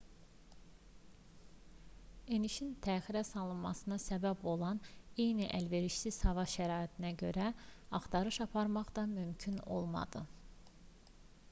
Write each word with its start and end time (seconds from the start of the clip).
enişin 2.37 2.71
təxirə 2.87 3.21
salınmasına 3.29 3.99
səbəb 4.05 4.41
olan 4.53 4.81
eyni 5.25 5.51
əlverişsiz 5.59 6.19
hava 6.29 6.47
şəraitinə 6.55 7.13
görə 7.21 7.53
axtarış 8.01 8.43
aparmaq 8.49 8.93
da 8.99 9.07
mümkün 9.15 9.63
olmadı 9.79 10.27